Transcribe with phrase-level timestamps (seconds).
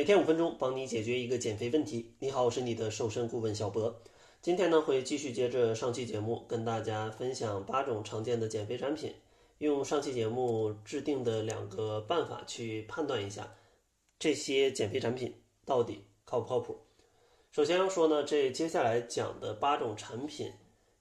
[0.00, 2.14] 每天五分钟，帮你解决一个减肥问题。
[2.20, 4.00] 你好，我是你的瘦身顾问小博。
[4.40, 9.14] 今天呢，会继续接着上期节目，跟大家分享八种常见的减肥产品，
[9.58, 13.54] 用上期节目制定的两个办法去判断一下
[14.18, 15.34] 这些减肥产品
[15.66, 16.78] 到底靠不靠谱。
[17.52, 20.50] 首先要说呢，这接下来讲的八种产品，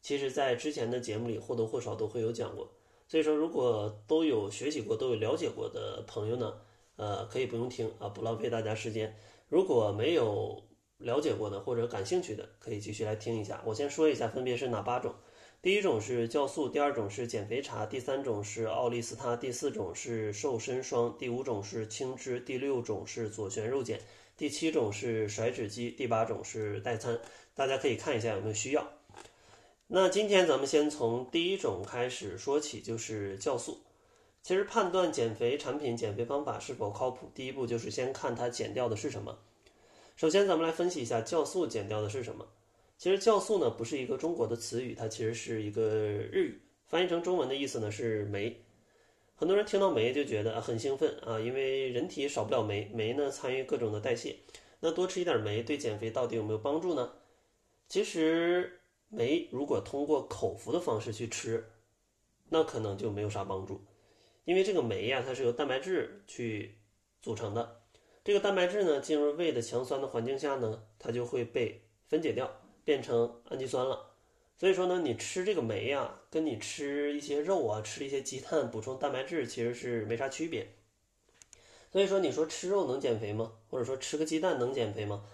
[0.02, 2.70] 其实在之前的节目里或多或少都会有讲过。
[3.08, 6.54] 所以说，如果都有学习过、都有了解过的朋友呢，
[7.00, 9.16] 呃，可以不用听啊，不浪费大家时间。
[9.48, 10.62] 如果没有
[10.98, 13.62] 了解过的或者感兴趣的，可以继续来听一下。
[13.66, 15.16] 我先说一下，分别是哪八种。
[15.62, 23.98] 第一种是酵素，第二种是减肥茶，第三种是奥利司他，第四种是瘦身霜，第五种是青汁，第六种是左旋肉碱，
[24.36, 27.18] 第七种是甩脂机，第八种是代餐。
[27.56, 28.86] 大家可以看一下有没有需要。
[29.88, 33.80] 那今天咱们先从第一种开始说起，就是酵素。
[34.42, 39.38] 其实判断减肥产品、减肥方法是否靠谱，第一步就是先看它减掉的是什么。
[40.16, 42.48] 首先，咱们来分析一下酵素减掉的是什么。
[42.98, 48.62] 其实酵素呢不是一个中国的词语，它其实是一个日语，翻译成中文的意思呢是酶。
[49.36, 54.36] 很多人听到酶就觉得很兴奋啊，因为人体少不了酶，酶呢参与各种的代谢。
[54.82, 57.14] 那多吃一点酶对减肥到底有没有帮助呢？
[57.88, 61.66] 其实酶如果通过口服的方式去吃，
[62.50, 63.82] 那可能就没有啥帮助。
[64.50, 66.74] 因为这个酶呀，它是由蛋白质去
[67.22, 67.82] 组成的。
[68.24, 72.50] 这个蛋白质呢，进入胃的强酸的环境下呢，它就会被分解掉，
[72.84, 74.10] 变成氨基酸了。
[74.58, 80.68] 所以说呢，你吃这个酶呀，跟你吃一些肉啊，吃一些鸡蛋补充蛋白质，其实是没啥区别。
[81.92, 83.52] 所以说，你说吃肉能减肥吗？
[83.70, 85.26] 或者说吃个鸡蛋能减肥吗？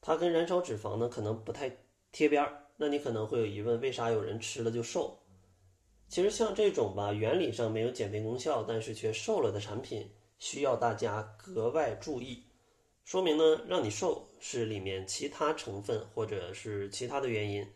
[0.00, 1.76] 它跟燃烧脂肪呢，可能不太
[2.12, 2.64] 贴边儿。
[2.78, 5.18] 那你可能会有疑问，为啥有人吃了就瘦？
[6.08, 12.44] 其实像这种吧，原理上没有减肥功效，但是却瘦了的产品，需要大家格外注意。
[13.04, 17.66] 说明呢，让你瘦是里面其他成分或者是其他的原因，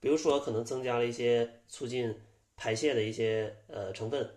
[0.00, 2.14] 比如说可能增加了一些促进
[2.56, 4.30] 排泄的一些呃成分，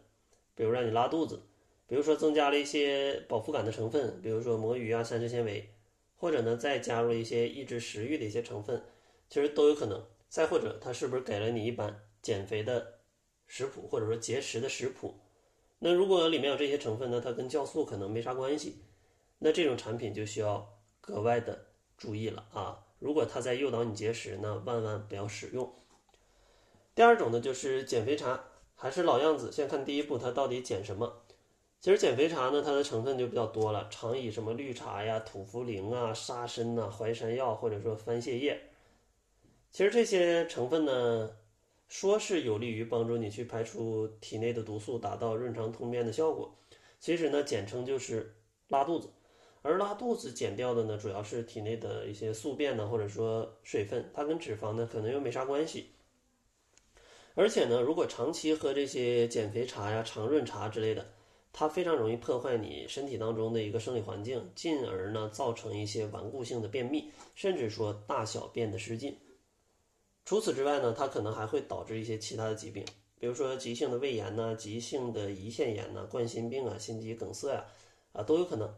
[0.55, 1.41] 比如让你拉肚子，
[1.87, 5.69] 比如说增加了一些饱腹感的成分，比如说魔芋啊、膳食纤维，
[6.17, 8.83] 或者呢再加入一些抑制食欲的一些成分，
[9.29, 10.03] 其实都有可能。
[10.27, 12.93] 再或者，它是不是给了你一版减肥的？
[13.47, 15.13] 食谱或者说节食的食谱，
[15.77, 18.81] 那如果里面有这些成分呢，它跟酵素可能没啥关系，
[19.37, 20.67] 那这种产品就需要
[20.99, 22.83] 格外的注意了啊！
[22.97, 25.71] 如果它在诱导你节食，那万万不要使用。
[26.95, 28.43] 第二种呢，就是减肥茶，
[28.73, 31.21] 还是老样子，先看第一步，它到底减什么？
[31.79, 38.59] 其实减肥茶呢，它的成分就比较多了，常以什么绿茶呀、土茯苓啊、沙参呐、淮山药或者说番泻叶，
[39.71, 41.29] 其实这些成分呢。
[41.87, 46.55] 说是有利于帮助你去排出体内的毒素，达到润肠通便的效果。
[46.99, 48.35] 其实呢，简称就是
[48.67, 49.09] 拉肚子。
[49.61, 55.91] 而拉肚子减掉的呢，主要是体内的一些宿便呢，或者说水分，它跟脂肪呢可能又没啥关系。
[57.33, 61.05] 而且呢，如果长期喝这些减肥茶呀、肠润茶之类的，
[61.51, 69.17] 它非常容易破坏你身体当中的一个生理环境，进而呢造成一些顽固性的便秘，甚至说大小便的失禁。
[70.25, 72.83] 除此之外呢，它可能还会导致一些其他的疾病，
[73.19, 77.63] 比如说急性的胃炎呐、急性的胰腺炎呐、冠心病啊、心肌梗塞呀，
[78.11, 78.73] 啊都有可能。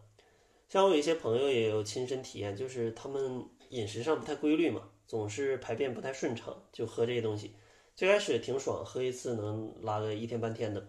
[0.67, 7.55] 像我有一些朋友也有亲身体验，就是他们饮食上不太规律嘛，总是排便不太顺畅，就喝这些东西。
[7.95, 10.85] 最开始挺爽，喝一次能拉个一天半天的，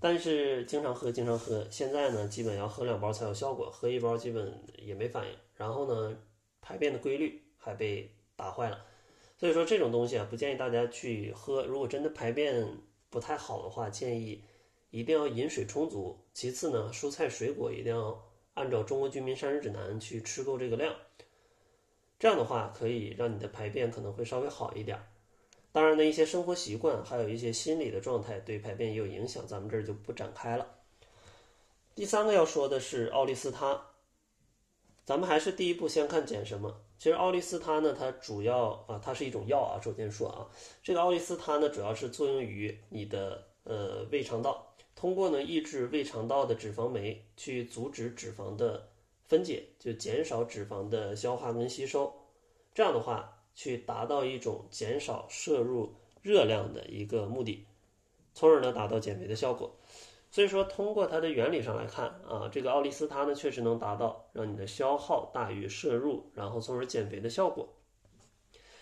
[0.00, 5.34] 但是经常喝，经常喝，现在呢，基本要喝两包才有效果，喝一包基本也没反应。
[5.54, 6.16] 然后呢，
[6.62, 8.86] 排便的规律还被打坏了。
[9.40, 11.64] 所以说这种东西啊，不建议大家去喝。
[11.64, 12.76] 如果真的排便
[13.08, 14.44] 不太好的话，建议
[14.90, 16.18] 一定要饮水充足。
[16.34, 20.94] 其次呢，蔬菜水果一定要按照中国居民膳食指南去吃够这个量。
[22.18, 25.00] 这样的话，可以让你的排便可能会稍微好一点。
[25.72, 30.66] 当然呢，一些生活习惯还有一些心理的状态对排便也有影响，咱们这儿就不展开了。
[31.94, 33.86] 第三个要说的是奥利司他。
[35.10, 36.82] 咱们还是第一步先看减什么。
[36.96, 39.82] 其实奥利司他呢，它主要啊，它是一种药啊。
[39.82, 40.46] 首先说啊，
[40.84, 48.88] 这个奥利司他呢，主要是作用于你的呃胃肠道，通过呢抑制胃肠道的脂肪酶，去阻止脂肪的
[49.26, 52.14] 分解，就减少脂肪的消化跟吸收。
[52.72, 55.92] 这样的话，去达到一种减少摄入
[56.22, 57.66] 热量的一个目的，
[58.32, 59.74] 从而呢达到减肥的效果。
[60.30, 67.68] 所以说，通过它的原理上来看啊，这个奥利司他呢确实能达到让你的消耗大于摄入，然后从而减肥的效果。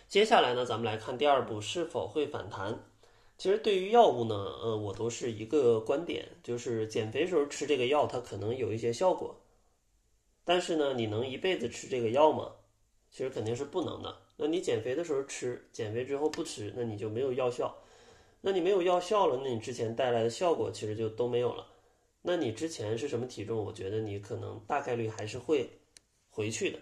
[0.06, 2.84] 接下来呢，咱们来看第二步是否会反弹。
[3.38, 9.40] 其实对于药物呢，呃，我都是一个观点，就是减肥时候吃这个药，它可能有一些效果，
[10.44, 12.52] 但是呢，你能一辈子吃这个药吗？
[13.10, 14.14] 其实肯定是不能的。
[14.36, 17.74] 那你减肥的时候吃，减肥之后不吃，那你就没有药效。
[18.40, 21.66] 那你没有药效了，那你之前带来的效果其实就都没有了。
[22.22, 23.58] 那你之前是什么体重？
[23.58, 25.68] 我觉得你可能大概率还是会
[26.30, 26.78] 回去的。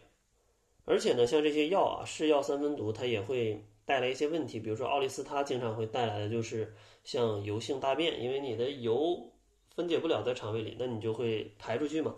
[0.85, 4.61] 而且呢，像这些药啊，是药三分毒，它也会带来一些问题。
[4.61, 6.75] 比如说奥利司他经常会带来的就是
[7.05, 9.32] 像油性大便，因为你的油
[9.75, 12.14] 分解不了在肠胃里，那你就会排出去嘛。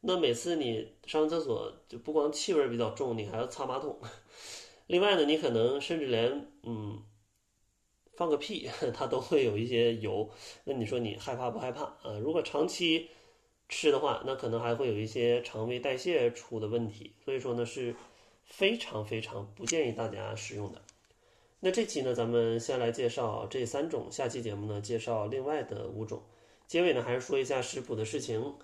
[0.00, 3.98] 那每次你上厕所，就不光气味比较重，你还要擦马桶。
[4.86, 7.02] 另外呢，你可能甚至连嗯。
[8.18, 10.28] 放个屁， 它都会有一些油。
[10.64, 12.18] 那你说你害怕不害怕啊？
[12.20, 13.08] 如果长期
[13.68, 17.14] 吃的话，那可能还会有一些肠胃代谢出的问题。
[17.24, 17.94] 所以说呢，是
[18.42, 20.82] 非常非常不建议大家使用的。
[21.60, 26.20] 那这期呢，咱们先来介绍这三种，下期节目呢介绍另外的五种。
[26.66, 28.56] 结尾呢，还是说一下食谱的事情。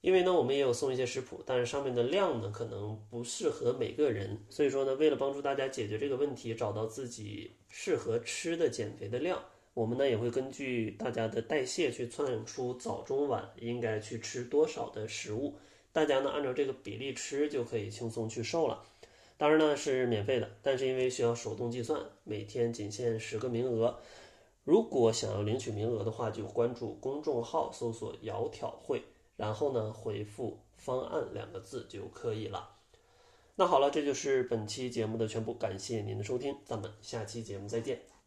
[0.00, 4.38] 因为呢，我们也有送一些食谱，但是上面的量呢，可能不适合每个人。
[4.48, 9.42] 所以说呢，为了帮助大家解决这个问题，找到自己适合吃的减肥的量，
[9.74, 15.56] 我们呢也会根据大家的代谢去算出早中晚应该去吃多少的食物。
[15.92, 18.84] 大家呢按照这个比例吃，就可以轻松去瘦了。
[19.36, 23.98] 当然呢是免费的，但是因为需要手动计算，每天仅限十个名额。
[24.62, 29.02] 如果想要领取名额的话，就关注公众号，搜索“窈窕会”。
[29.38, 32.76] 然后呢，回复“方案”两个字就可以了。
[33.54, 38.17] 那好了，这就是本期节目的全部，感谢您的收听，咱们下期节目再见。